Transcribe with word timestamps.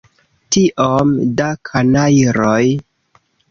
Tiom 0.55 1.11
da 1.43 1.51
kanajloj! 1.71 2.65